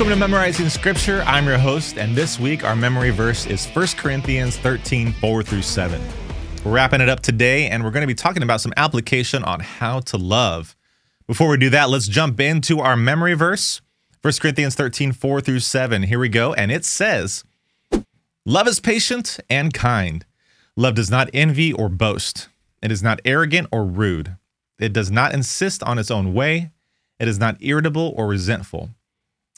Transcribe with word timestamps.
Welcome 0.00 0.18
to 0.18 0.28
Memorizing 0.28 0.70
Scripture. 0.70 1.22
I'm 1.26 1.44
your 1.44 1.58
host, 1.58 1.98
and 1.98 2.16
this 2.16 2.40
week 2.40 2.64
our 2.64 2.74
memory 2.74 3.10
verse 3.10 3.44
is 3.44 3.66
1 3.66 3.86
Corinthians 3.98 4.56
13 4.56 5.12
4 5.12 5.42
through 5.42 5.60
7. 5.60 6.00
We're 6.64 6.72
wrapping 6.72 7.02
it 7.02 7.10
up 7.10 7.20
today, 7.20 7.66
and 7.66 7.84
we're 7.84 7.90
going 7.90 8.00
to 8.00 8.06
be 8.06 8.14
talking 8.14 8.42
about 8.42 8.62
some 8.62 8.72
application 8.78 9.44
on 9.44 9.60
how 9.60 10.00
to 10.00 10.16
love. 10.16 10.74
Before 11.26 11.50
we 11.50 11.58
do 11.58 11.68
that, 11.68 11.90
let's 11.90 12.08
jump 12.08 12.40
into 12.40 12.80
our 12.80 12.96
memory 12.96 13.34
verse 13.34 13.82
1 14.22 14.32
Corinthians 14.40 14.74
13 14.74 15.12
4 15.12 15.42
through 15.42 15.60
7. 15.60 16.04
Here 16.04 16.18
we 16.18 16.30
go, 16.30 16.54
and 16.54 16.72
it 16.72 16.86
says, 16.86 17.44
Love 18.46 18.68
is 18.68 18.80
patient 18.80 19.38
and 19.50 19.74
kind. 19.74 20.24
Love 20.76 20.94
does 20.94 21.10
not 21.10 21.28
envy 21.34 21.74
or 21.74 21.90
boast. 21.90 22.48
It 22.82 22.90
is 22.90 23.02
not 23.02 23.20
arrogant 23.26 23.68
or 23.70 23.84
rude. 23.84 24.36
It 24.78 24.94
does 24.94 25.10
not 25.10 25.34
insist 25.34 25.82
on 25.82 25.98
its 25.98 26.10
own 26.10 26.32
way. 26.32 26.70
It 27.18 27.28
is 27.28 27.38
not 27.38 27.58
irritable 27.60 28.14
or 28.16 28.26
resentful. 28.26 28.88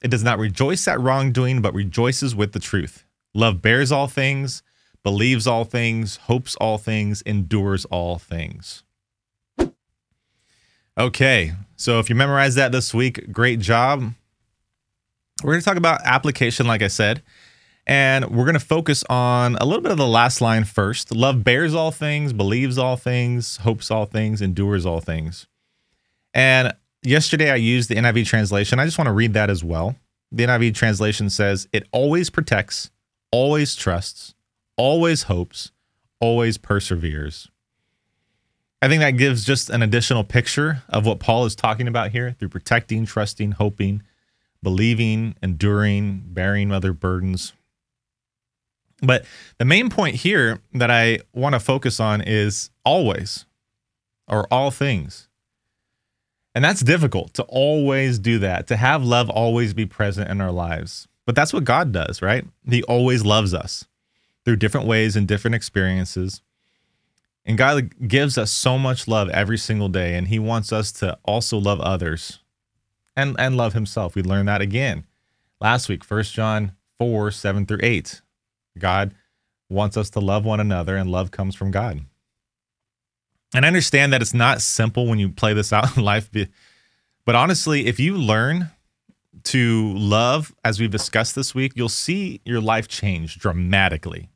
It 0.03 0.11
does 0.11 0.25
not 0.25 0.39
rejoice 0.39 0.89
at 0.89 1.01
wrongdoing, 1.01 1.63
but 1.63 1.75
rejoices 1.75 2.35
with 2.35 2.53
the 2.53 2.59
truth. 2.59 3.05
Love 3.35 3.63
bears 3.63 3.93
all 3.93 4.09
things, 4.09 4.63
believes 5.05 5.47
all 5.47 5.65
things, 5.65 6.17
hopes 6.17 6.57
all 6.57 6.77
things, 6.77 7.23
endures 7.23 7.85
all 7.87 8.19
things. 8.19 8.83
Okay, 10.99 11.53
so 11.77 11.99
if 12.01 12.11
you 12.11 12.17
memorize 12.17 12.57
that 12.57 12.73
this 12.73 12.93
week, 12.93 13.33
great 13.33 13.61
job. 13.61 14.13
We're 15.43 15.53
going 15.53 15.61
to 15.61 15.65
talk 15.65 15.79
about 15.79 16.03
application, 16.05 16.67
like 16.67 16.83
I 16.83 16.89
said, 16.89 17.23
and 17.87 18.27
we're 18.31 18.45
going 18.45 18.55
to 18.55 18.61
focus 18.61 19.03
on 19.09 19.57
a 19.57 19.65
little 19.65 19.81
bit 19.81 19.93
of 19.93 19.99
the 19.99 20.07
last 20.07 20.41
line 20.41 20.65
first. 20.65 21.15
Love 21.15 21.43
bears 21.43 21.75
all 21.75 21.91
things, 21.93 22.33
believes 22.33 22.77
all 22.77 22.97
things, 22.97 23.59
hopes 23.59 23.91
all 23.91 24.05
things, 24.05 24.43
endures 24.43 24.85
all 24.85 25.01
things. 25.01 25.47
And 26.35 26.75
yesterday 27.03 27.51
I 27.51 27.57
used 27.57 27.89
the 27.89 27.97
NIV 27.97 28.27
translation. 28.27 28.79
I 28.79 28.85
just 28.85 28.99
want 28.99 29.09
to 29.09 29.13
read 29.13 29.35
that 29.35 29.51
as 29.51 29.63
well. 29.63 29.97
The 30.31 30.45
NIV 30.45 30.75
translation 30.75 31.31
says, 31.31 31.69
It 31.73 31.87
always 31.93 32.31
protects, 32.31 32.91
always 33.31 33.75
trusts, 33.75 34.35
always 34.77 35.25
hopes, 35.25 35.73
always 36.21 36.59
perseveres. 36.59 37.49
I 38.81 38.89
think 38.89 39.01
that 39.01 39.13
gives 39.13 39.45
just 39.45 39.71
an 39.71 39.83
additional 39.83 40.25
picture 40.25 40.83
of 40.89 41.07
what 41.07 41.21
Paul 41.21 41.45
is 41.45 41.55
talking 41.55 41.87
about 41.87 42.11
here 42.11 42.35
through 42.39 42.49
protecting, 42.49 43.07
trusting, 43.07 43.53
hoping, 43.53 44.03
believing, 44.63 45.37
enduring, 45.43 46.25
bearing 46.27 46.73
other 46.73 46.93
burdens. 46.93 47.53
But 49.01 49.25
the 49.59 49.65
main 49.65 49.91
point 49.91 50.17
here 50.17 50.61
that 50.75 50.91
I 50.91 51.21
want 51.33 51.55
to 51.55 51.61
focus 51.61 52.01
on 52.01 52.23
is 52.23 52.71
always 52.85 53.47
or 54.27 54.47
all 54.53 54.71
things. 54.71 55.29
And 56.55 56.65
that's 56.65 56.83
difficult 56.83 57.33
to 57.35 57.43
always 57.45 58.19
do 58.19 58.39
that, 58.41 58.67
to 58.67 58.77
have 58.77 59.05
love 59.05 59.31
always 59.31 59.73
be 59.73 59.87
present 59.87 60.31
in 60.31 60.41
our 60.41 60.53
lives. 60.53 61.09
But 61.25 61.35
that's 61.35 61.53
what 61.53 61.65
God 61.65 61.93
does, 61.93 62.21
right? 62.21 62.45
He 62.69 62.83
always 62.83 63.25
loves 63.25 63.55
us 63.55 63.87
through 64.45 64.57
different 64.57 64.87
ways 64.87 65.17
and 65.17 65.27
different 65.27 65.55
experiences. 65.55 66.43
And 67.45 67.59
God 67.59 68.07
gives 68.07 68.37
us 68.39 68.51
so 68.51 68.79
much 68.79 69.09
love 69.09 69.29
every 69.31 69.59
single 69.59 69.89
day, 69.89 70.15
and 70.15 70.29
He 70.29 70.39
wants 70.39 70.73
us 70.73 70.93
to 70.93 71.19
also 71.25 71.59
love 71.59 71.81
others 71.81 72.41
and, 73.17 73.35
and 73.39 73.57
love 73.57 73.73
Himself. 73.73 74.15
We 74.15 74.23
learned 74.23 74.49
that 74.49 74.61
again 74.61 75.05
last 75.61 75.89
week, 75.89 76.05
1 76.05 76.23
John 76.25 76.73
4 76.99 77.31
7 77.31 77.67
through 77.67 77.81
8. 77.83 78.21
God 78.79 79.15
wants 79.69 79.97
us 79.97 80.11
to 80.11 80.21
love 80.21 80.45
one 80.45 80.61
another, 80.61 80.97
and 80.97 81.11
love 81.11 81.31
comes 81.31 81.55
from 81.55 81.71
God. 81.71 82.01
And 83.55 83.65
I 83.65 83.69
understand 83.69 84.13
that 84.13 84.23
it's 84.23 84.35
not 84.35 84.63
simple 84.63 85.07
when 85.07 85.19
you 85.19 85.29
play 85.29 85.55
this 85.55 85.73
out 85.73 85.97
in 85.97 86.05
life, 86.05 86.31
but 87.25 87.35
honestly, 87.35 87.87
if 87.87 88.01
you 88.01 88.17
learn 88.17 88.71
to 89.45 89.93
love 89.95 90.55
as 90.65 90.81
we've 90.81 90.91
discussed 90.91 91.35
this 91.35 91.55
week, 91.55 91.73
you'll 91.75 91.89
see 91.89 92.41
your 92.45 92.61
life 92.61 92.89
change 92.89 93.39
dramatically. 93.39 94.29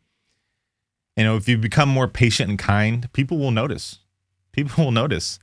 You 1.16 1.24
know, 1.24 1.36
if 1.36 1.48
you 1.48 1.56
become 1.56 1.88
more 1.88 2.08
patient 2.08 2.50
and 2.50 2.58
kind, 2.58 3.10
people 3.12 3.38
will 3.38 3.50
notice. 3.50 4.00
People 4.52 4.84
will 4.84 4.92
notice. 4.92 5.38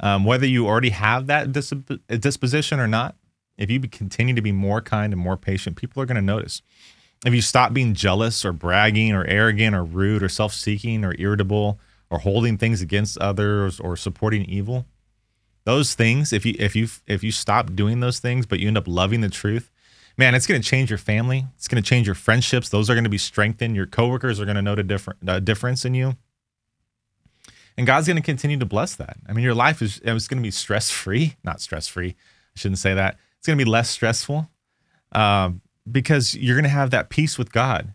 Um, 0.00 0.24
whether 0.24 0.46
you 0.46 0.66
already 0.66 0.90
have 0.90 1.26
that 1.28 1.52
disposition 1.52 2.80
or 2.80 2.86
not, 2.86 3.16
if 3.56 3.70
you 3.70 3.80
continue 3.80 4.34
to 4.34 4.42
be 4.42 4.52
more 4.52 4.82
kind 4.82 5.12
and 5.12 5.22
more 5.22 5.36
patient, 5.36 5.76
people 5.76 6.02
are 6.02 6.06
going 6.06 6.16
to 6.16 6.22
notice. 6.22 6.60
If 7.24 7.32
you 7.34 7.40
stop 7.40 7.72
being 7.72 7.94
jealous 7.94 8.44
or 8.44 8.52
bragging 8.52 9.12
or 9.12 9.24
arrogant 9.24 9.74
or 9.74 9.82
rude 9.82 10.22
or 10.22 10.28
self 10.28 10.52
seeking 10.52 11.02
or 11.04 11.14
irritable, 11.18 11.80
or 12.10 12.18
holding 12.20 12.56
things 12.56 12.80
against 12.80 13.18
others 13.18 13.80
or 13.80 13.96
supporting 13.96 14.44
evil. 14.44 14.86
Those 15.64 15.94
things 15.94 16.32
if 16.32 16.46
you 16.46 16.54
if 16.58 16.76
you 16.76 16.88
if 17.06 17.24
you 17.24 17.32
stop 17.32 17.74
doing 17.74 18.00
those 18.00 18.20
things 18.20 18.46
but 18.46 18.60
you 18.60 18.68
end 18.68 18.78
up 18.78 18.86
loving 18.86 19.20
the 19.20 19.28
truth 19.28 19.72
man 20.16 20.34
it's 20.34 20.46
going 20.46 20.60
to 20.60 20.66
change 20.66 20.90
your 20.90 20.98
family. 20.98 21.44
It's 21.56 21.68
going 21.68 21.82
to 21.82 21.88
change 21.88 22.06
your 22.06 22.14
friendships. 22.14 22.68
Those 22.68 22.88
are 22.88 22.94
going 22.94 23.04
to 23.04 23.10
be 23.10 23.18
strengthened. 23.18 23.74
Your 23.74 23.86
coworkers 23.86 24.40
are 24.40 24.44
going 24.44 24.56
to 24.56 24.62
know 24.62 24.76
the 24.76 24.84
different 24.84 25.28
uh, 25.28 25.40
difference 25.40 25.84
in 25.84 25.94
you. 25.94 26.16
And 27.76 27.86
god's 27.86 28.06
going 28.06 28.16
to 28.16 28.22
continue 28.22 28.58
to 28.58 28.64
bless 28.64 28.94
that. 28.94 29.16
I 29.28 29.32
mean 29.32 29.44
your 29.44 29.54
life 29.54 29.82
is 29.82 30.00
it's 30.04 30.28
going 30.28 30.40
to 30.40 30.46
be 30.46 30.52
stress 30.52 30.90
free 30.90 31.34
not 31.44 31.60
stress 31.60 31.88
free 31.88 32.10
i 32.10 32.58
shouldn't 32.58 32.78
say 32.78 32.94
that. 32.94 33.18
It's 33.38 33.46
going 33.46 33.58
to 33.58 33.64
be 33.64 33.70
less 33.70 33.90
stressful 33.90 34.48
um, 35.12 35.60
because 35.90 36.36
you're 36.36 36.56
going 36.56 36.64
to 36.64 36.70
have 36.70 36.90
that 36.90 37.10
peace 37.10 37.38
with 37.38 37.52
god. 37.52 37.92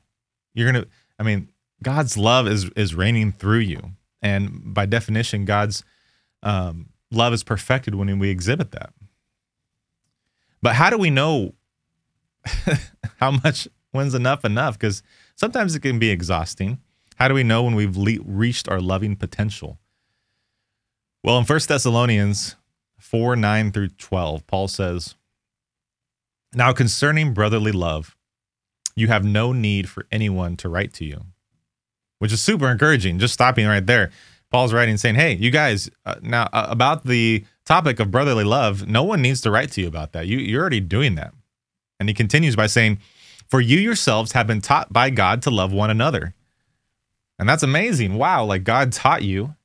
You're 0.53 0.69
going 0.69 0.83
to 0.83 0.89
i 1.17 1.23
mean 1.23 1.47
god's 1.81 2.17
love 2.17 2.47
is 2.49 2.69
is 2.71 2.93
reigning 2.93 3.31
through 3.31 3.59
you 3.59 3.93
and 4.21 4.73
by 4.73 4.85
definition, 4.85 5.45
God's 5.45 5.83
um, 6.43 6.89
love 7.11 7.33
is 7.33 7.43
perfected 7.43 7.95
when 7.95 8.19
we 8.19 8.29
exhibit 8.29 8.71
that. 8.71 8.93
But 10.61 10.75
how 10.75 10.89
do 10.89 10.97
we 10.97 11.09
know 11.09 11.53
how 13.17 13.31
much 13.31 13.67
when's 13.91 14.13
enough 14.13 14.45
enough? 14.45 14.77
Because 14.77 15.01
sometimes 15.35 15.75
it 15.75 15.81
can 15.81 15.99
be 15.99 16.09
exhausting. 16.09 16.79
How 17.15 17.27
do 17.27 17.33
we 17.33 17.43
know 17.43 17.63
when 17.63 17.75
we've 17.75 17.97
le- 17.97 18.23
reached 18.23 18.69
our 18.69 18.79
loving 18.79 19.15
potential? 19.15 19.79
Well, 21.23 21.37
in 21.37 21.45
1 21.45 21.59
Thessalonians 21.67 22.55
4 22.99 23.35
9 23.35 23.71
through 23.71 23.89
12, 23.89 24.47
Paul 24.47 24.67
says, 24.67 25.15
Now 26.53 26.73
concerning 26.73 27.33
brotherly 27.33 27.71
love, 27.71 28.15
you 28.95 29.07
have 29.07 29.23
no 29.23 29.53
need 29.53 29.89
for 29.89 30.05
anyone 30.11 30.57
to 30.57 30.69
write 30.69 30.93
to 30.93 31.05
you 31.05 31.25
which 32.21 32.31
is 32.31 32.39
super 32.39 32.69
encouraging. 32.69 33.17
Just 33.17 33.33
stopping 33.33 33.65
right 33.65 33.83
there. 33.83 34.11
Paul's 34.51 34.73
writing 34.73 34.95
saying, 34.97 35.15
"Hey, 35.15 35.33
you 35.33 35.49
guys, 35.49 35.89
uh, 36.05 36.15
now 36.21 36.47
uh, 36.53 36.67
about 36.69 37.03
the 37.03 37.43
topic 37.65 37.99
of 37.99 38.11
brotherly 38.11 38.43
love, 38.43 38.87
no 38.87 39.01
one 39.01 39.23
needs 39.23 39.41
to 39.41 39.49
write 39.49 39.71
to 39.71 39.81
you 39.81 39.87
about 39.87 40.11
that. 40.11 40.27
You, 40.27 40.37
you're 40.37 40.61
already 40.61 40.81
doing 40.81 41.15
that." 41.15 41.33
And 41.99 42.07
he 42.07 42.13
continues 42.13 42.55
by 42.55 42.67
saying, 42.67 42.99
"For 43.47 43.59
you 43.59 43.79
yourselves 43.79 44.33
have 44.33 44.45
been 44.45 44.61
taught 44.61 44.93
by 44.93 45.09
God 45.09 45.41
to 45.41 45.49
love 45.49 45.73
one 45.73 45.89
another." 45.89 46.35
And 47.39 47.49
that's 47.49 47.63
amazing. 47.63 48.13
Wow, 48.13 48.45
like 48.45 48.65
God 48.65 48.93
taught 48.93 49.23
you 49.23 49.55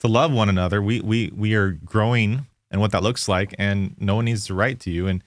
to 0.00 0.08
love 0.08 0.32
one 0.32 0.48
another. 0.48 0.80
We 0.80 1.02
we 1.02 1.30
we 1.36 1.54
are 1.56 1.72
growing 1.72 2.46
and 2.70 2.80
what 2.80 2.92
that 2.92 3.02
looks 3.02 3.28
like, 3.28 3.54
and 3.58 3.94
no 3.98 4.14
one 4.14 4.24
needs 4.24 4.46
to 4.46 4.54
write 4.54 4.80
to 4.80 4.90
you. 4.90 5.08
And 5.08 5.22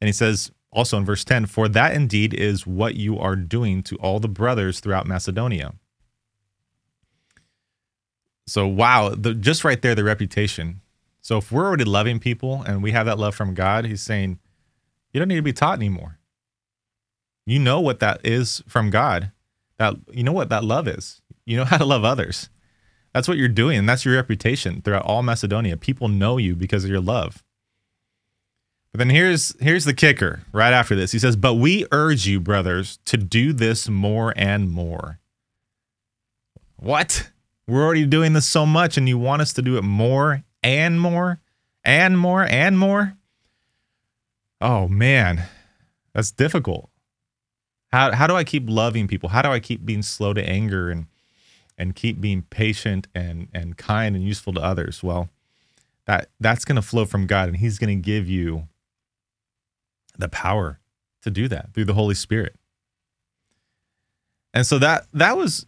and 0.00 0.08
he 0.08 0.12
says 0.12 0.50
also 0.72 0.96
in 0.96 1.04
verse 1.04 1.22
10, 1.22 1.46
for 1.46 1.68
that 1.68 1.94
indeed 1.94 2.34
is 2.34 2.66
what 2.66 2.96
you 2.96 3.18
are 3.18 3.36
doing 3.36 3.82
to 3.84 3.96
all 3.96 4.18
the 4.18 4.28
brothers 4.28 4.80
throughout 4.80 5.06
Macedonia. 5.06 5.74
So 8.46 8.66
wow, 8.66 9.10
the, 9.10 9.34
just 9.34 9.64
right 9.64 9.80
there, 9.80 9.94
the 9.94 10.04
reputation. 10.04 10.80
So 11.20 11.38
if 11.38 11.52
we're 11.52 11.64
already 11.66 11.84
loving 11.84 12.18
people 12.18 12.62
and 12.62 12.82
we 12.82 12.92
have 12.92 13.06
that 13.06 13.18
love 13.18 13.34
from 13.34 13.54
God, 13.54 13.84
He's 13.84 14.02
saying, 14.02 14.38
you 15.12 15.20
don't 15.20 15.28
need 15.28 15.36
to 15.36 15.42
be 15.42 15.52
taught 15.52 15.78
anymore. 15.78 16.18
You 17.46 17.58
know 17.58 17.80
what 17.80 18.00
that 18.00 18.20
is 18.24 18.62
from 18.66 18.90
God. 18.90 19.30
That 19.78 19.94
you 20.12 20.22
know 20.22 20.32
what 20.32 20.48
that 20.48 20.64
love 20.64 20.88
is. 20.88 21.20
You 21.44 21.56
know 21.56 21.64
how 21.66 21.78
to 21.78 21.84
love 21.84 22.04
others. 22.04 22.48
That's 23.12 23.28
what 23.28 23.36
you're 23.36 23.48
doing, 23.48 23.78
and 23.78 23.88
that's 23.88 24.04
your 24.04 24.14
reputation 24.14 24.80
throughout 24.80 25.04
all 25.04 25.22
Macedonia. 25.22 25.76
People 25.76 26.08
know 26.08 26.38
you 26.38 26.56
because 26.56 26.84
of 26.84 26.90
your 26.90 27.00
love. 27.00 27.44
But 28.92 28.98
then 28.98 29.10
here's 29.10 29.58
here's 29.60 29.84
the 29.84 29.94
kicker 29.94 30.42
right 30.52 30.72
after 30.72 30.94
this. 30.94 31.12
He 31.12 31.18
says, 31.18 31.36
"But 31.36 31.54
we 31.54 31.86
urge 31.92 32.26
you, 32.26 32.40
brothers, 32.40 32.98
to 33.06 33.16
do 33.16 33.52
this 33.52 33.88
more 33.88 34.32
and 34.36 34.70
more." 34.70 35.18
What? 36.76 37.30
We're 37.72 37.86
already 37.86 38.04
doing 38.04 38.34
this 38.34 38.46
so 38.46 38.66
much, 38.66 38.98
and 38.98 39.08
you 39.08 39.16
want 39.16 39.40
us 39.40 39.54
to 39.54 39.62
do 39.62 39.78
it 39.78 39.82
more 39.82 40.44
and 40.62 41.00
more 41.00 41.40
and 41.82 42.18
more 42.18 42.42
and 42.42 42.78
more. 42.78 43.16
Oh 44.60 44.88
man, 44.88 45.44
that's 46.12 46.30
difficult. 46.30 46.90
How 47.90 48.12
how 48.12 48.26
do 48.26 48.36
I 48.36 48.44
keep 48.44 48.64
loving 48.68 49.08
people? 49.08 49.30
How 49.30 49.40
do 49.40 49.48
I 49.48 49.58
keep 49.58 49.86
being 49.86 50.02
slow 50.02 50.34
to 50.34 50.46
anger 50.46 50.90
and 50.90 51.06
and 51.78 51.94
keep 51.96 52.20
being 52.20 52.42
patient 52.42 53.08
and 53.14 53.48
and 53.54 53.78
kind 53.78 54.14
and 54.16 54.22
useful 54.22 54.52
to 54.52 54.60
others? 54.60 55.02
Well, 55.02 55.30
that 56.04 56.28
that's 56.38 56.66
going 56.66 56.76
to 56.76 56.82
flow 56.82 57.06
from 57.06 57.26
God, 57.26 57.48
and 57.48 57.56
He's 57.56 57.78
going 57.78 57.96
to 57.96 58.02
give 58.04 58.28
you 58.28 58.68
the 60.18 60.28
power 60.28 60.78
to 61.22 61.30
do 61.30 61.48
that 61.48 61.72
through 61.72 61.86
the 61.86 61.94
Holy 61.94 62.14
Spirit. 62.14 62.54
And 64.52 64.66
so 64.66 64.78
that 64.78 65.06
that 65.14 65.38
was 65.38 65.64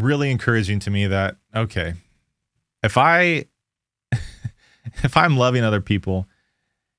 really 0.00 0.30
encouraging 0.30 0.78
to 0.80 0.90
me 0.90 1.06
that 1.06 1.36
okay, 1.54 1.94
if 2.82 2.96
I 2.98 3.46
if 5.02 5.16
I'm 5.16 5.36
loving 5.36 5.64
other 5.64 5.80
people 5.80 6.26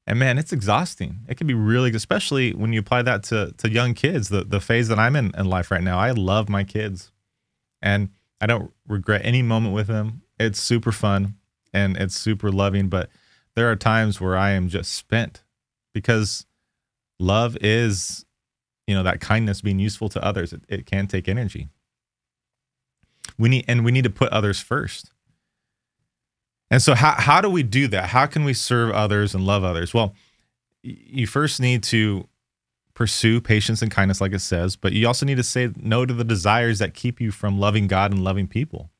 And 0.05 0.19
man, 0.19 0.37
it's 0.37 0.51
exhausting. 0.51 1.19
It 1.29 1.37
can 1.37 1.47
be 1.47 1.53
really, 1.53 1.91
especially 1.95 2.53
when 2.53 2.73
you 2.73 2.79
apply 2.81 3.03
that 3.03 3.23
to 3.25 3.53
to 3.57 3.69
young 3.69 3.93
kids. 3.93 4.29
The 4.29 4.43
the 4.43 4.59
phase 4.59 4.87
that 4.89 4.99
I'm 4.99 5.15
in 5.15 5.31
in 5.37 5.45
life 5.45 5.71
right 5.71 5.83
now, 5.83 5.97
I 5.99 6.11
love 6.11 6.49
my 6.49 6.63
kids, 6.65 7.11
and 7.81 8.09
I 8.41 8.47
don't 8.47 8.71
regret 8.87 9.21
any 9.23 9.41
moment 9.41 9.73
with 9.73 9.87
them. 9.87 10.21
It's 10.39 10.61
super 10.61 10.91
fun 10.91 11.35
and 11.73 11.97
it's 11.97 12.15
super 12.15 12.51
loving, 12.51 12.89
but 12.89 13.09
there 13.55 13.71
are 13.71 13.75
times 13.75 14.19
where 14.19 14.37
I 14.37 14.51
am 14.51 14.67
just 14.69 14.93
spent 14.93 15.43
because 15.93 16.45
love 17.19 17.57
is, 17.61 18.25
you 18.87 18.95
know, 18.95 19.03
that 19.03 19.21
kindness 19.21 19.61
being 19.61 19.79
useful 19.79 20.09
to 20.09 20.23
others. 20.23 20.53
It, 20.53 20.63
it 20.67 20.85
can 20.85 21.07
take 21.07 21.29
energy. 21.29 21.69
We 23.37 23.49
need 23.49 23.65
and 23.67 23.83
we 23.83 23.91
need 23.91 24.03
to 24.03 24.09
put 24.09 24.31
others 24.31 24.59
first. 24.59 25.11
And 26.69 26.81
so 26.81 26.95
how 26.95 27.13
how 27.13 27.41
do 27.41 27.49
we 27.49 27.63
do 27.63 27.87
that? 27.89 28.09
How 28.09 28.25
can 28.25 28.43
we 28.43 28.53
serve 28.53 28.91
others 28.91 29.35
and 29.35 29.45
love 29.45 29.63
others? 29.63 29.93
Well, 29.93 30.13
you 30.81 31.27
first 31.27 31.59
need 31.59 31.83
to 31.83 32.27
pursue 32.93 33.41
patience 33.41 33.81
and 33.81 33.91
kindness 33.91 34.21
like 34.21 34.33
it 34.33 34.39
says, 34.39 34.75
but 34.75 34.93
you 34.93 35.07
also 35.07 35.25
need 35.25 35.37
to 35.37 35.43
say 35.43 35.71
no 35.77 36.05
to 36.05 36.13
the 36.13 36.23
desires 36.23 36.79
that 36.79 36.93
keep 36.93 37.19
you 37.19 37.31
from 37.31 37.59
loving 37.59 37.87
God 37.87 38.11
and 38.11 38.23
loving 38.23 38.47
people. 38.47 38.91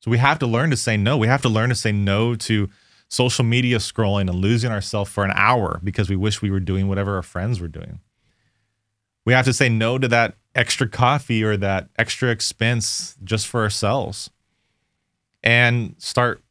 So 0.00 0.10
we 0.10 0.18
have 0.18 0.38
to 0.40 0.46
learn 0.46 0.70
to 0.70 0.76
say 0.76 0.96
no. 0.96 1.16
We 1.16 1.26
have 1.28 1.42
to 1.42 1.48
learn 1.48 1.68
to 1.68 1.74
say 1.74 1.92
no 1.92 2.34
to 2.34 2.68
social 3.08 3.44
media 3.44 3.78
scrolling 3.78 4.22
and 4.22 4.36
losing 4.36 4.72
ourselves 4.72 5.10
for 5.10 5.24
an 5.24 5.32
hour 5.34 5.80
because 5.84 6.08
we 6.08 6.16
wish 6.16 6.42
we 6.42 6.50
were 6.50 6.60
doing 6.60 6.88
whatever 6.88 7.16
our 7.16 7.22
friends 7.22 7.60
were 7.60 7.68
doing. 7.68 8.00
We 9.24 9.32
have 9.32 9.44
to 9.44 9.52
say 9.52 9.68
no 9.68 9.98
to 9.98 10.08
that 10.08 10.36
extra 10.54 10.88
coffee 10.88 11.42
or 11.42 11.56
that 11.56 11.88
extra 11.98 12.30
expense 12.30 13.16
just 13.24 13.46
for 13.46 13.62
ourselves 13.62 14.30
and 15.42 15.94
start 15.98 16.42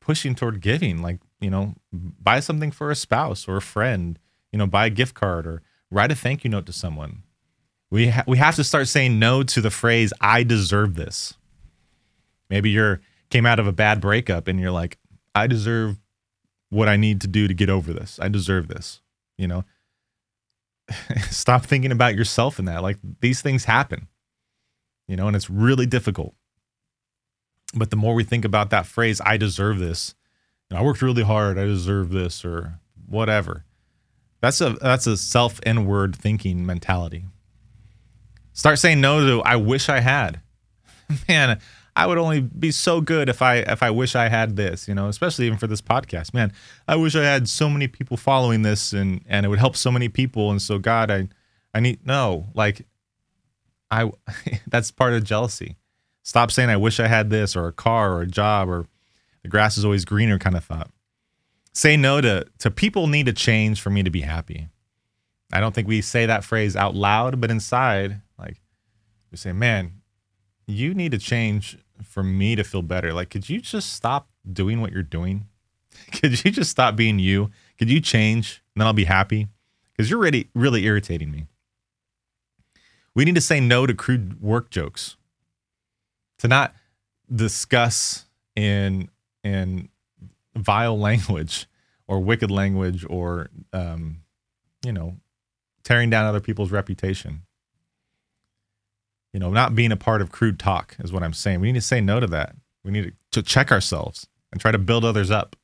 pushing 0.00 0.34
toward 0.34 0.60
giving 0.60 1.00
like 1.02 1.20
you 1.40 1.50
know 1.50 1.74
buy 1.92 2.40
something 2.40 2.70
for 2.70 2.90
a 2.90 2.96
spouse 2.96 3.46
or 3.46 3.56
a 3.56 3.62
friend 3.62 4.18
you 4.52 4.58
know 4.58 4.66
buy 4.66 4.86
a 4.86 4.90
gift 4.90 5.14
card 5.14 5.46
or 5.46 5.62
write 5.90 6.10
a 6.10 6.14
thank 6.14 6.44
you 6.44 6.50
note 6.50 6.66
to 6.66 6.72
someone. 6.72 7.22
We 7.90 8.08
ha- 8.08 8.24
we 8.26 8.38
have 8.38 8.56
to 8.56 8.64
start 8.64 8.88
saying 8.88 9.18
no 9.18 9.42
to 9.42 9.60
the 9.60 9.70
phrase 9.70 10.12
i 10.20 10.42
deserve 10.42 10.94
this. 10.94 11.34
Maybe 12.48 12.70
you're 12.70 13.00
came 13.30 13.46
out 13.46 13.58
of 13.58 13.66
a 13.66 13.72
bad 13.72 14.00
breakup 14.00 14.48
and 14.48 14.58
you're 14.60 14.70
like 14.70 14.98
i 15.34 15.46
deserve 15.46 15.98
what 16.70 16.88
i 16.88 16.96
need 16.96 17.20
to 17.20 17.28
do 17.28 17.46
to 17.48 17.54
get 17.54 17.68
over 17.70 17.92
this. 17.92 18.18
I 18.20 18.28
deserve 18.28 18.68
this 18.68 19.00
you 19.36 19.46
know 19.46 19.64
stop 21.30 21.64
thinking 21.64 21.92
about 21.92 22.14
yourself 22.14 22.58
in 22.58 22.64
that 22.66 22.82
like 22.82 22.98
these 23.20 23.42
things 23.42 23.64
happen 23.64 24.08
you 25.08 25.16
know 25.16 25.26
and 25.26 25.36
it's 25.36 25.50
really 25.50 25.86
difficult 25.86 26.34
but 27.74 27.90
the 27.90 27.96
more 27.96 28.14
we 28.14 28.24
think 28.24 28.44
about 28.44 28.70
that 28.70 28.86
phrase, 28.86 29.20
I 29.24 29.36
deserve 29.36 29.78
this. 29.78 30.14
I 30.70 30.82
worked 30.82 31.02
really 31.02 31.22
hard. 31.22 31.58
I 31.58 31.64
deserve 31.64 32.10
this 32.10 32.46
or 32.46 32.78
whatever. 33.06 33.64
That's 34.40 34.60
a 34.62 34.70
that's 34.70 35.06
a 35.06 35.18
self 35.18 35.60
inward 35.66 36.16
thinking 36.16 36.64
mentality. 36.64 37.26
Start 38.54 38.78
saying 38.78 39.00
no 39.00 39.20
to 39.20 39.42
I 39.42 39.56
wish 39.56 39.90
I 39.90 40.00
had. 40.00 40.40
Man, 41.28 41.60
I 41.94 42.06
would 42.06 42.18
only 42.18 42.40
be 42.40 42.70
so 42.70 43.00
good 43.00 43.28
if 43.28 43.42
I 43.42 43.56
if 43.56 43.82
I 43.82 43.90
wish 43.90 44.14
I 44.14 44.28
had 44.28 44.56
this, 44.56 44.88
you 44.88 44.94
know, 44.94 45.08
especially 45.08 45.46
even 45.46 45.58
for 45.58 45.66
this 45.66 45.82
podcast. 45.82 46.32
Man, 46.32 46.52
I 46.88 46.96
wish 46.96 47.14
I 47.14 47.22
had 47.22 47.48
so 47.48 47.68
many 47.68 47.86
people 47.86 48.16
following 48.16 48.62
this 48.62 48.92
and 48.92 49.22
and 49.28 49.44
it 49.44 49.48
would 49.50 49.58
help 49.58 49.76
so 49.76 49.90
many 49.90 50.08
people 50.08 50.50
and 50.50 50.60
so 50.60 50.78
God, 50.78 51.10
I 51.10 51.28
I 51.74 51.80
need 51.80 52.06
no, 52.06 52.48
like 52.54 52.86
I 53.90 54.10
that's 54.66 54.90
part 54.90 55.12
of 55.12 55.24
jealousy. 55.24 55.76
Stop 56.22 56.50
saying 56.50 56.70
I 56.70 56.76
wish 56.76 56.98
I 56.98 57.08
had 57.08 57.30
this 57.30 57.54
or 57.54 57.66
a 57.66 57.72
car 57.72 58.12
or 58.14 58.22
a 58.22 58.26
job 58.26 58.68
or 58.68 58.86
the 59.42 59.48
grass 59.48 59.76
is 59.76 59.84
always 59.84 60.04
greener 60.04 60.38
kind 60.38 60.56
of 60.56 60.64
thought. 60.64 60.90
Say 61.74 61.96
no 61.96 62.20
to 62.22 62.46
to 62.60 62.70
people 62.70 63.06
need 63.06 63.26
to 63.26 63.32
change 63.34 63.80
for 63.80 63.90
me 63.90 64.02
to 64.02 64.10
be 64.10 64.22
happy. 64.22 64.68
I 65.52 65.60
don't 65.60 65.74
think 65.74 65.86
we 65.86 66.00
say 66.00 66.24
that 66.24 66.44
phrase 66.44 66.74
out 66.74 66.94
loud, 66.94 67.38
but 67.38 67.50
inside, 67.50 68.22
like 68.38 68.62
we 69.30 69.36
say, 69.36 69.52
man, 69.52 70.01
you 70.66 70.94
need 70.94 71.12
to 71.12 71.18
change 71.18 71.78
for 72.02 72.22
me 72.22 72.56
to 72.56 72.64
feel 72.64 72.82
better. 72.82 73.12
Like, 73.12 73.30
could 73.30 73.48
you 73.48 73.60
just 73.60 73.92
stop 73.92 74.28
doing 74.50 74.80
what 74.80 74.92
you're 74.92 75.02
doing? 75.02 75.46
could 76.12 76.44
you 76.44 76.50
just 76.50 76.70
stop 76.70 76.96
being 76.96 77.18
you? 77.18 77.50
Could 77.78 77.90
you 77.90 78.00
change? 78.00 78.62
And 78.74 78.80
then 78.80 78.86
I'll 78.86 78.92
be 78.92 79.04
happy. 79.04 79.48
Because 79.92 80.10
you're 80.10 80.18
really, 80.18 80.48
really 80.54 80.84
irritating 80.84 81.30
me. 81.30 81.46
We 83.14 83.24
need 83.24 83.34
to 83.34 83.42
say 83.42 83.60
no 83.60 83.86
to 83.86 83.94
crude 83.94 84.40
work 84.40 84.70
jokes 84.70 85.16
to 86.38 86.48
not 86.48 86.74
discuss 87.32 88.26
in 88.56 89.08
in 89.44 89.88
vile 90.56 90.98
language 90.98 91.66
or 92.08 92.20
wicked 92.20 92.50
language 92.50 93.04
or 93.08 93.48
um, 93.72 94.22
you 94.84 94.92
know 94.92 95.16
tearing 95.84 96.10
down 96.10 96.26
other 96.26 96.40
people's 96.40 96.70
reputation 96.70 97.42
you 99.32 99.40
know 99.40 99.50
not 99.50 99.74
being 99.74 99.92
a 99.92 99.96
part 99.96 100.22
of 100.22 100.30
crude 100.30 100.58
talk 100.58 100.96
is 101.00 101.12
what 101.12 101.22
i'm 101.22 101.32
saying. 101.32 101.60
We 101.60 101.72
need 101.72 101.80
to 101.80 101.86
say 101.86 102.00
no 102.00 102.20
to 102.20 102.26
that. 102.28 102.54
We 102.84 102.90
need 102.90 103.14
to, 103.32 103.42
check 103.42 103.70
ourselves 103.70 104.26
and 104.50 104.60
try 104.60 104.72
to 104.72 104.78
build 104.78 105.04
others 105.04 105.30
up. 105.30 105.56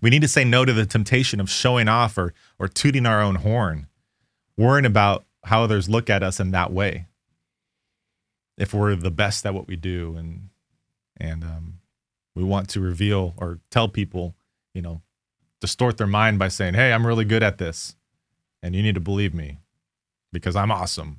We 0.00 0.10
need 0.10 0.22
to 0.22 0.28
say 0.28 0.42
no 0.42 0.64
to 0.64 0.72
the 0.72 0.86
temptation 0.86 1.38
of 1.38 1.50
showing 1.50 1.88
off 1.88 2.18
or 2.18 2.34
or 2.58 2.68
tooting 2.68 3.06
our 3.06 3.22
own 3.22 3.36
horn 3.36 3.86
worrying 4.56 4.86
about 4.86 5.24
how 5.44 5.62
others 5.62 5.88
look 5.88 6.08
at 6.08 6.22
us 6.22 6.40
in 6.40 6.50
that 6.52 6.72
way. 6.72 7.06
If 8.56 8.72
we're 8.72 8.94
the 8.96 9.10
best 9.10 9.44
at 9.46 9.54
what 9.54 9.66
we 9.66 9.76
do 9.76 10.16
and 10.16 10.48
and 11.16 11.44
um, 11.44 11.80
we 12.34 12.42
want 12.42 12.68
to 12.70 12.80
reveal 12.80 13.34
or 13.36 13.60
tell 13.70 13.88
people, 13.88 14.34
you 14.74 14.82
know, 14.82 15.02
distort 15.60 15.96
their 15.96 16.06
mind 16.06 16.38
by 16.38 16.48
saying, 16.48 16.74
"Hey, 16.74 16.92
I'm 16.92 17.06
really 17.06 17.24
good 17.24 17.42
at 17.42 17.58
this, 17.58 17.96
and 18.62 18.74
you 18.74 18.82
need 18.82 18.94
to 18.94 19.00
believe 19.00 19.34
me 19.34 19.58
because 20.32 20.56
I'm 20.56 20.70
awesome." 20.70 21.18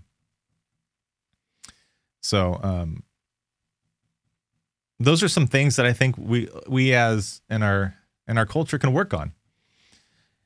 So, 2.25 2.59
um, 2.63 3.03
those 4.99 5.21
are 5.21 5.27
some 5.27 5.45
things 5.45 5.75
that 5.75 5.85
I 5.85 5.93
think 5.93 6.17
we 6.17 6.49
we 6.67 6.91
as 6.91 7.41
in 7.51 7.61
our 7.61 7.93
in 8.27 8.39
our 8.39 8.47
culture 8.47 8.79
can 8.79 8.93
work 8.93 9.13
on, 9.13 9.33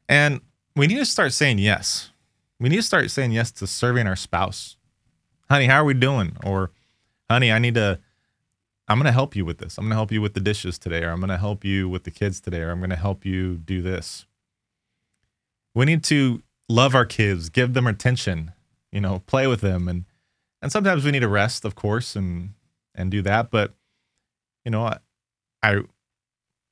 and 0.09 0.41
we 0.75 0.87
need 0.87 0.97
to 0.97 1.05
start 1.05 1.31
saying 1.31 1.59
yes. 1.59 2.11
We 2.59 2.67
need 2.67 2.75
to 2.75 2.83
start 2.83 3.09
saying 3.11 3.31
yes 3.31 3.51
to 3.53 3.65
serving 3.67 4.07
our 4.07 4.17
spouse. 4.17 4.75
Honey, 5.49 5.67
how 5.67 5.77
are 5.77 5.85
we 5.85 5.93
doing? 5.93 6.35
Or 6.43 6.71
honey, 7.29 7.49
I 7.49 7.59
need 7.59 7.75
to, 7.75 7.99
I'm 8.89 8.97
going 8.97 9.05
to 9.05 9.13
help 9.13 9.33
you 9.33 9.45
with 9.45 9.59
this. 9.59 9.77
I'm 9.77 9.85
going 9.85 9.91
to 9.91 9.95
help 9.95 10.11
you 10.11 10.21
with 10.21 10.33
the 10.33 10.41
dishes 10.41 10.77
today, 10.77 11.03
or 11.03 11.11
I'm 11.11 11.21
going 11.21 11.29
to 11.29 11.37
help 11.37 11.63
you 11.63 11.87
with 11.87 12.03
the 12.03 12.11
kids 12.11 12.41
today, 12.41 12.59
or 12.59 12.71
I'm 12.71 12.79
going 12.79 12.89
to 12.89 12.97
help 12.97 13.25
you 13.25 13.55
do 13.55 13.81
this. 13.81 14.25
We 15.73 15.85
need 15.85 16.03
to 16.05 16.43
love 16.67 16.93
our 16.93 17.05
kids, 17.05 17.47
give 17.47 17.73
them 17.73 17.87
attention, 17.87 18.51
you 18.91 18.99
know, 18.99 19.19
play 19.25 19.47
with 19.47 19.61
them. 19.61 19.87
And, 19.87 20.03
and 20.61 20.71
sometimes 20.71 21.05
we 21.05 21.11
need 21.11 21.19
to 21.19 21.29
rest, 21.29 21.65
of 21.65 21.75
course, 21.75 22.15
and, 22.15 22.53
and 22.95 23.09
do 23.11 23.21
that. 23.21 23.51
But, 23.51 23.73
you 24.65 24.71
know, 24.71 24.83
I, 24.83 24.97
I 25.63 25.81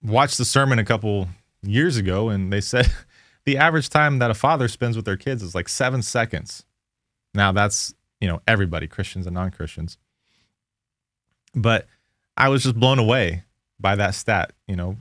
watched 0.03 0.38
the 0.38 0.46
sermon 0.46 0.79
a 0.79 0.86
couple 0.86 1.27
years 1.62 1.98
ago 1.98 2.29
and 2.29 2.51
they 2.51 2.62
said 2.62 2.91
the 3.46 3.58
average 3.58 3.89
time 3.89 4.20
that 4.20 4.32
a 4.32 4.36
father 4.36 4.67
spends 4.67 4.96
with 4.96 5.06
their 5.06 5.17
kids 5.17 5.41
is 5.41 5.56
like 5.56 5.70
seven 5.70 6.01
seconds. 6.01 6.65
Now 7.34 7.51
that's, 7.51 7.94
you 8.20 8.27
know, 8.27 8.41
everybody, 8.48 8.88
Christians 8.88 9.25
and 9.25 9.36
non 9.36 9.51
Christians. 9.51 9.98
But 11.56 11.88
I 12.36 12.50
was 12.50 12.63
just 12.63 12.79
blown 12.79 13.00
away 13.00 13.44
by 13.79 13.96
that 13.96 14.15
stat. 14.15 14.53
You 14.67 14.75
know, 14.75 14.98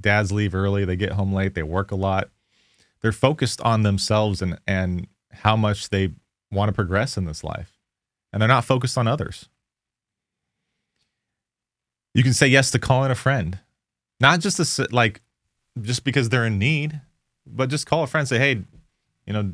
dads 0.00 0.32
leave 0.32 0.54
early, 0.54 0.84
they 0.84 0.96
get 0.96 1.12
home 1.12 1.32
late, 1.32 1.54
they 1.54 1.62
work 1.62 1.90
a 1.90 1.96
lot. 1.96 2.30
They're 3.00 3.12
focused 3.12 3.60
on 3.60 3.82
themselves 3.82 4.42
and 4.42 4.58
and 4.66 5.06
how 5.32 5.56
much 5.56 5.90
they 5.90 6.10
want 6.50 6.68
to 6.68 6.72
progress 6.72 7.16
in 7.16 7.26
this 7.26 7.44
life. 7.44 7.77
And 8.32 8.40
they're 8.40 8.48
not 8.48 8.64
focused 8.64 8.98
on 8.98 9.08
others. 9.08 9.48
You 12.14 12.22
can 12.22 12.34
say 12.34 12.48
yes 12.48 12.70
to 12.72 12.78
calling 12.78 13.10
a 13.10 13.14
friend. 13.14 13.58
Not 14.20 14.40
just 14.40 14.56
to 14.76 14.88
like 14.90 15.20
just 15.80 16.04
because 16.04 16.28
they're 16.28 16.46
in 16.46 16.58
need, 16.58 17.00
but 17.46 17.70
just 17.70 17.86
call 17.86 18.02
a 18.02 18.06
friend 18.06 18.26
say, 18.26 18.38
"Hey, 18.38 18.62
you 19.26 19.32
know, 19.32 19.52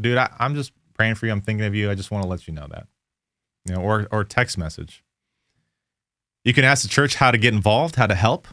dude, 0.00 0.16
I, 0.16 0.30
I'm 0.38 0.54
just 0.54 0.72
praying 0.94 1.16
for 1.16 1.26
you. 1.26 1.32
I'm 1.32 1.40
thinking 1.40 1.66
of 1.66 1.74
you. 1.74 1.90
I 1.90 1.94
just 1.94 2.10
want 2.10 2.22
to 2.22 2.28
let 2.28 2.46
you 2.46 2.54
know 2.54 2.66
that." 2.70 2.86
You 3.64 3.74
know, 3.74 3.80
or 3.80 4.06
or 4.12 4.22
text 4.22 4.56
message. 4.56 5.02
You 6.44 6.52
can 6.52 6.64
ask 6.64 6.82
the 6.82 6.88
church 6.88 7.16
how 7.16 7.32
to 7.32 7.38
get 7.38 7.52
involved, 7.52 7.96
how 7.96 8.06
to 8.06 8.14
help. 8.14 8.46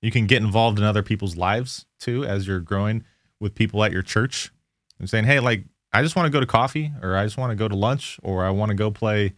You 0.00 0.10
can 0.10 0.26
get 0.26 0.42
involved 0.42 0.78
in 0.78 0.84
other 0.84 1.04
people's 1.04 1.36
lives 1.36 1.86
too 2.00 2.24
as 2.24 2.48
you're 2.48 2.58
growing 2.58 3.04
with 3.38 3.54
people 3.54 3.84
at 3.84 3.92
your 3.92 4.02
church 4.02 4.50
and 4.98 5.08
saying, 5.08 5.24
hey, 5.24 5.38
like, 5.38 5.64
I 5.92 6.02
just 6.02 6.16
want 6.16 6.26
to 6.26 6.30
go 6.30 6.40
to 6.40 6.46
coffee 6.46 6.92
or 7.02 7.16
I 7.16 7.24
just 7.24 7.36
want 7.36 7.50
to 7.50 7.56
go 7.56 7.68
to 7.68 7.76
lunch 7.76 8.18
or 8.22 8.44
I 8.44 8.50
want 8.50 8.70
to 8.70 8.74
go 8.74 8.90
play 8.90 9.34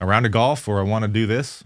a 0.00 0.06
round 0.06 0.26
of 0.26 0.32
golf 0.32 0.68
or 0.68 0.80
I 0.80 0.82
want 0.82 1.02
to 1.02 1.08
do 1.08 1.26
this. 1.26 1.64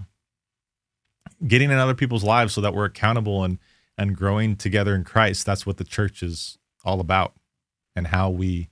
Getting 1.47 1.71
in 1.71 1.79
other 1.79 1.95
people's 1.95 2.23
lives 2.23 2.55
so 2.55 2.61
that 2.61 2.75
we're 2.75 2.85
accountable 2.85 3.43
and 3.43 3.59
and 3.99 4.17
growing 4.17 4.57
together 4.57 4.95
in 4.95 5.05
Christ. 5.05 5.45
That's 5.45 5.67
what 5.67 5.77
the 5.77 5.85
church 5.85 6.23
is 6.23 6.59
all 6.85 7.01
about. 7.01 7.35
And 7.95 8.07
how 8.07 8.31
we 8.31 8.71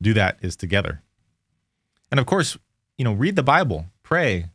do 0.00 0.14
that 0.14 0.38
is 0.40 0.56
together. 0.56 1.02
And 2.10 2.18
of 2.18 2.26
course, 2.26 2.56
you 2.96 3.04
know, 3.04 3.12
read 3.12 3.36
the 3.36 3.42
Bible, 3.42 3.86
pray, 4.02 4.46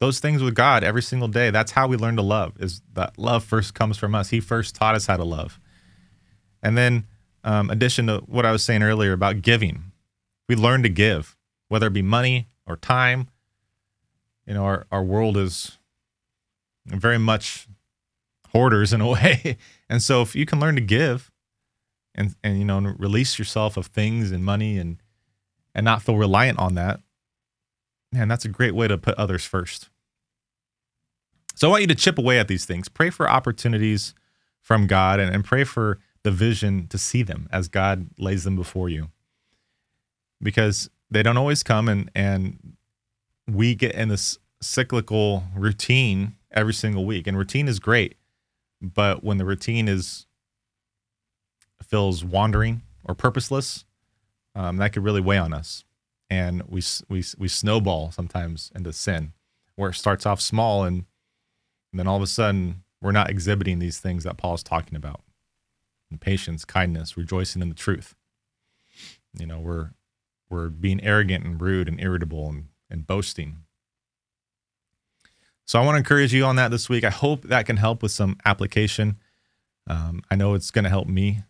those 0.00 0.18
things 0.18 0.42
with 0.42 0.54
God 0.54 0.82
every 0.82 1.02
single 1.02 1.28
day. 1.28 1.50
That's 1.50 1.72
how 1.72 1.86
we 1.86 1.96
learn 1.96 2.16
to 2.16 2.22
love. 2.22 2.54
Is 2.58 2.82
that 2.94 3.16
love 3.18 3.44
first 3.44 3.74
comes 3.74 3.96
from 3.96 4.14
us. 4.14 4.30
He 4.30 4.40
first 4.40 4.74
taught 4.74 4.96
us 4.96 5.06
how 5.06 5.16
to 5.16 5.24
love. 5.24 5.60
And 6.62 6.76
then, 6.76 7.06
um, 7.44 7.70
addition 7.70 8.06
to 8.06 8.18
what 8.26 8.46
I 8.46 8.52
was 8.52 8.62
saying 8.62 8.82
earlier 8.82 9.12
about 9.12 9.42
giving, 9.42 9.92
we 10.48 10.56
learn 10.56 10.82
to 10.82 10.88
give, 10.88 11.36
whether 11.68 11.86
it 11.86 11.92
be 11.92 12.02
money 12.02 12.48
or 12.66 12.76
time. 12.76 13.28
You 14.46 14.54
know, 14.54 14.64
our, 14.64 14.86
our 14.90 15.02
world 15.02 15.36
is 15.36 15.78
very 16.86 17.18
much 17.18 17.68
hoarders 18.50 18.92
in 18.92 19.00
a 19.00 19.08
way. 19.12 19.56
And 19.88 20.02
so 20.02 20.22
if 20.22 20.34
you 20.34 20.46
can 20.46 20.60
learn 20.60 20.74
to 20.74 20.80
give 20.80 21.30
and, 22.14 22.34
and 22.42 22.58
you 22.58 22.64
know, 22.64 22.80
release 22.98 23.38
yourself 23.38 23.76
of 23.76 23.86
things 23.86 24.30
and 24.30 24.44
money 24.44 24.78
and, 24.78 24.98
and 25.74 25.84
not 25.84 26.02
feel 26.02 26.16
reliant 26.16 26.58
on 26.58 26.74
that, 26.74 27.00
man, 28.12 28.28
that's 28.28 28.44
a 28.44 28.48
great 28.48 28.74
way 28.74 28.88
to 28.88 28.98
put 28.98 29.14
others 29.16 29.44
first. 29.44 29.88
So 31.54 31.68
I 31.68 31.70
want 31.70 31.80
you 31.82 31.88
to 31.88 31.94
chip 31.94 32.18
away 32.18 32.38
at 32.38 32.48
these 32.48 32.64
things. 32.64 32.88
Pray 32.88 33.10
for 33.10 33.28
opportunities 33.30 34.14
from 34.60 34.86
God 34.86 35.20
and, 35.20 35.34
and 35.34 35.44
pray 35.44 35.64
for 35.64 35.98
the 36.24 36.30
vision 36.30 36.86
to 36.88 36.98
see 36.98 37.22
them 37.22 37.48
as 37.52 37.68
God 37.68 38.08
lays 38.18 38.44
them 38.44 38.56
before 38.56 38.88
you. 38.88 39.08
Because 40.40 40.90
they 41.10 41.22
don't 41.22 41.36
always 41.36 41.62
come 41.62 41.88
and 41.88 42.10
and 42.14 42.76
we 43.46 43.74
get 43.74 43.94
in 43.94 44.08
this 44.08 44.38
cyclical 44.60 45.44
routine 45.56 46.36
every 46.50 46.74
single 46.74 47.04
week. 47.04 47.26
And 47.26 47.36
routine 47.36 47.68
is 47.68 47.78
great, 47.78 48.16
but 48.80 49.22
when 49.22 49.38
the 49.38 49.44
routine 49.44 49.88
is 49.88 50.26
feels 51.82 52.24
wandering 52.24 52.82
or 53.04 53.14
purposeless, 53.14 53.84
um, 54.54 54.78
that 54.78 54.92
could 54.92 55.04
really 55.04 55.20
weigh 55.20 55.38
on 55.38 55.52
us, 55.52 55.84
and 56.30 56.62
we 56.68 56.82
we 57.08 57.24
we 57.38 57.48
snowball 57.48 58.10
sometimes 58.12 58.70
into 58.74 58.92
sin, 58.92 59.32
where 59.76 59.90
it 59.90 59.94
starts 59.94 60.24
off 60.26 60.40
small 60.40 60.84
and, 60.84 61.04
and 61.92 62.00
then 62.00 62.06
all 62.06 62.16
of 62.16 62.22
a 62.22 62.26
sudden 62.26 62.82
we're 63.00 63.12
not 63.12 63.30
exhibiting 63.30 63.78
these 63.78 63.98
things 63.98 64.24
that 64.24 64.36
Paul 64.36 64.54
is 64.54 64.62
talking 64.62 64.96
about: 64.96 65.20
and 66.12 66.20
patience, 66.20 66.64
kindness, 66.64 67.16
rejoicing 67.16 67.62
in 67.62 67.68
the 67.68 67.74
truth. 67.74 68.14
You 69.38 69.46
know, 69.46 69.58
we're 69.58 69.90
we're 70.50 70.68
being 70.68 71.02
arrogant 71.02 71.44
and 71.44 71.60
rude 71.60 71.88
and 71.88 72.00
irritable 72.00 72.48
and, 72.48 72.68
and 72.90 73.06
boasting 73.06 73.62
so 75.64 75.80
I 75.80 75.84
want 75.84 75.94
to 75.94 75.98
encourage 75.98 76.34
you 76.34 76.44
on 76.44 76.56
that 76.56 76.70
this 76.70 76.88
week. 76.88 77.04
I 77.04 77.10
hope 77.10 77.44
that 77.44 77.66
can 77.66 77.76
help 77.76 78.02
with 78.02 78.12
some 78.12 78.36
application. 78.44 79.16
Um, 79.86 80.22
I 80.30 80.36
know 80.36 80.54
it's 80.54 80.70
going 80.70 80.84
to 80.84 80.90
help 80.90 81.08
me 81.08 81.44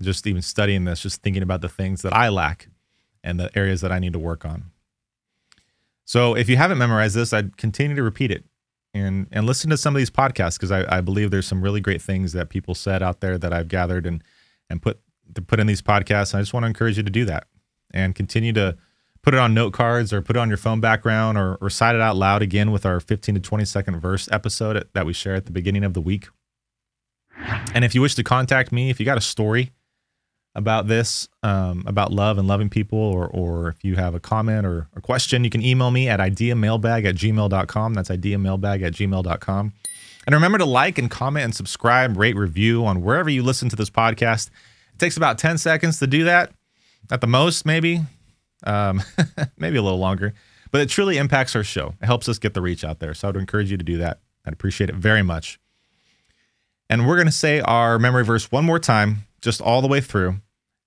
just 0.00 0.26
even 0.26 0.42
studying 0.42 0.84
this, 0.84 1.00
just 1.00 1.22
thinking 1.22 1.42
about 1.42 1.60
the 1.60 1.68
things 1.68 2.02
that 2.02 2.12
I 2.12 2.28
lack 2.28 2.70
and 3.22 3.38
the 3.38 3.56
areas 3.56 3.80
that 3.82 3.92
I 3.92 3.98
need 3.98 4.12
to 4.14 4.18
work 4.18 4.44
on. 4.44 4.70
So 6.04 6.34
if 6.34 6.48
you 6.48 6.56
haven't 6.56 6.78
memorized 6.78 7.14
this, 7.14 7.32
I'd 7.32 7.56
continue 7.56 7.94
to 7.94 8.02
repeat 8.02 8.30
it 8.30 8.44
and 8.94 9.26
and 9.30 9.46
listen 9.46 9.70
to 9.70 9.76
some 9.76 9.94
of 9.94 9.98
these 9.98 10.10
podcasts 10.10 10.54
because 10.54 10.72
I, 10.72 10.84
I 10.98 11.00
believe 11.00 11.30
there's 11.30 11.46
some 11.46 11.62
really 11.62 11.80
great 11.80 12.02
things 12.02 12.32
that 12.32 12.48
people 12.48 12.74
said 12.74 13.02
out 13.02 13.20
there 13.20 13.38
that 13.38 13.52
I've 13.52 13.68
gathered 13.68 14.06
and 14.06 14.22
and 14.70 14.80
put 14.82 15.00
to 15.34 15.42
put 15.42 15.60
in 15.60 15.66
these 15.66 15.82
podcasts. 15.82 16.34
I 16.34 16.40
just 16.40 16.54
want 16.54 16.64
to 16.64 16.68
encourage 16.68 16.96
you 16.96 17.02
to 17.02 17.10
do 17.10 17.24
that 17.26 17.46
and 17.92 18.14
continue 18.14 18.52
to 18.54 18.76
put 19.22 19.34
it 19.34 19.40
on 19.40 19.52
note 19.52 19.72
cards 19.72 20.12
or 20.12 20.22
put 20.22 20.36
it 20.36 20.38
on 20.38 20.48
your 20.48 20.56
phone 20.56 20.80
background 20.80 21.36
or 21.36 21.58
recite 21.60 21.94
it 21.94 22.00
out 22.00 22.16
loud 22.16 22.42
again 22.42 22.70
with 22.70 22.86
our 22.86 23.00
15 23.00 23.34
to 23.34 23.40
20 23.40 23.64
second 23.64 24.00
verse 24.00 24.28
episode 24.32 24.88
that 24.94 25.06
we 25.06 25.12
share 25.12 25.34
at 25.34 25.46
the 25.46 25.52
beginning 25.52 25.84
of 25.84 25.94
the 25.94 26.00
week. 26.00 26.28
And 27.74 27.84
if 27.84 27.94
you 27.94 28.00
wish 28.00 28.14
to 28.16 28.24
contact 28.24 28.72
me, 28.72 28.90
if 28.90 28.98
you 28.98 29.06
got 29.06 29.18
a 29.18 29.22
story 29.22 29.72
about 30.54 30.88
this, 30.88 31.28
um, 31.42 31.84
about 31.86 32.12
love 32.12 32.38
and 32.38 32.48
loving 32.48 32.68
people, 32.68 32.98
or, 32.98 33.26
or 33.26 33.68
if 33.68 33.84
you 33.84 33.96
have 33.96 34.14
a 34.14 34.20
comment 34.20 34.66
or 34.66 34.88
a 34.96 35.00
question, 35.00 35.44
you 35.44 35.50
can 35.50 35.62
email 35.62 35.90
me 35.90 36.08
at 36.08 36.20
ideamailbag 36.20 37.06
at 37.06 37.14
gmail.com. 37.14 37.94
That's 37.94 38.08
ideamailbag 38.08 38.82
at 38.82 38.92
gmail.com. 38.94 39.72
And 40.26 40.34
remember 40.34 40.58
to 40.58 40.64
like 40.64 40.98
and 40.98 41.10
comment 41.10 41.44
and 41.44 41.54
subscribe, 41.54 42.16
rate, 42.16 42.36
review 42.36 42.84
on 42.84 43.02
wherever 43.02 43.30
you 43.30 43.42
listen 43.42 43.68
to 43.68 43.76
this 43.76 43.90
podcast. 43.90 44.48
It 44.92 44.98
takes 44.98 45.16
about 45.16 45.38
10 45.38 45.58
seconds 45.58 45.98
to 46.00 46.06
do 46.06 46.24
that 46.24 46.52
at 47.10 47.20
the 47.20 47.26
most, 47.26 47.64
maybe 47.64 48.02
um, 48.64 49.02
maybe 49.56 49.76
a 49.76 49.82
little 49.82 49.98
longer, 49.98 50.34
but 50.70 50.80
it 50.80 50.88
truly 50.88 51.16
impacts 51.16 51.54
our 51.56 51.64
show. 51.64 51.94
It 52.00 52.06
helps 52.06 52.28
us 52.28 52.38
get 52.38 52.54
the 52.54 52.60
reach 52.60 52.84
out 52.84 53.00
there. 53.00 53.14
So 53.14 53.28
I'd 53.28 53.36
encourage 53.36 53.70
you 53.70 53.76
to 53.76 53.84
do 53.84 53.98
that. 53.98 54.20
I'd 54.44 54.52
appreciate 54.52 54.90
it 54.90 54.96
very 54.96 55.22
much. 55.22 55.58
And 56.90 57.06
we're 57.06 57.16
going 57.16 57.26
to 57.26 57.32
say 57.32 57.60
our 57.60 57.98
memory 57.98 58.24
verse 58.24 58.50
one 58.50 58.64
more 58.64 58.78
time, 58.78 59.26
just 59.40 59.60
all 59.60 59.82
the 59.82 59.88
way 59.88 60.00
through, 60.00 60.36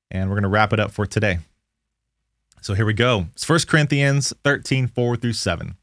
and 0.09 0.29
we're 0.29 0.35
going 0.35 0.43
to 0.43 0.49
wrap 0.49 0.73
it 0.73 0.79
up 0.79 0.91
for 0.91 1.05
today. 1.05 1.39
So 2.61 2.73
here 2.73 2.85
we 2.85 2.93
go. 2.93 3.27
It's 3.33 3.47
1 3.47 3.59
Corinthians 3.67 4.33
13, 4.43 4.87
4 4.87 5.15
through 5.15 5.33
7. 5.33 5.75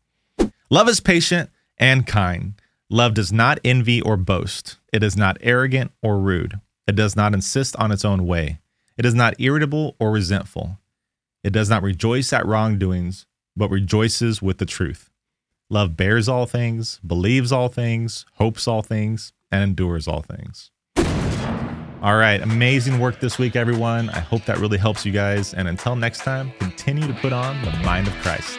Love 0.70 0.88
is 0.88 1.00
patient 1.00 1.50
and 1.76 2.06
kind. 2.06 2.54
Love 2.90 3.14
does 3.14 3.32
not 3.32 3.58
envy 3.64 4.00
or 4.00 4.16
boast. 4.16 4.76
It 4.92 5.02
is 5.02 5.16
not 5.16 5.38
arrogant 5.40 5.92
or 6.02 6.18
rude. 6.18 6.60
It 6.86 6.94
does 6.94 7.16
not 7.16 7.34
insist 7.34 7.76
on 7.76 7.90
its 7.90 8.04
own 8.04 8.26
way. 8.26 8.60
It 8.96 9.04
is 9.04 9.14
not 9.14 9.34
irritable 9.38 9.96
or 9.98 10.10
resentful. 10.10 10.78
It 11.44 11.52
does 11.52 11.68
not 11.68 11.82
rejoice 11.82 12.32
at 12.32 12.46
wrongdoings, 12.46 13.26
but 13.56 13.70
rejoices 13.70 14.40
with 14.40 14.58
the 14.58 14.66
truth. 14.66 15.10
Love 15.70 15.96
bears 15.96 16.28
all 16.28 16.46
things, 16.46 16.98
believes 17.06 17.52
all 17.52 17.68
things, 17.68 18.24
hopes 18.34 18.66
all 18.66 18.82
things, 18.82 19.32
and 19.50 19.62
endures 19.62 20.08
all 20.08 20.22
things. 20.22 20.70
All 22.00 22.16
right, 22.16 22.40
amazing 22.40 23.00
work 23.00 23.18
this 23.18 23.40
week, 23.40 23.56
everyone. 23.56 24.08
I 24.10 24.20
hope 24.20 24.44
that 24.44 24.58
really 24.58 24.78
helps 24.78 25.04
you 25.04 25.10
guys. 25.10 25.52
And 25.52 25.66
until 25.66 25.96
next 25.96 26.20
time, 26.20 26.52
continue 26.60 27.08
to 27.08 27.14
put 27.14 27.32
on 27.32 27.60
the 27.64 27.72
mind 27.78 28.06
of 28.06 28.14
Christ. 28.22 28.56